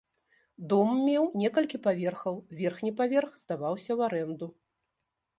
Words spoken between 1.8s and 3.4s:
паверхаў, верхні паверх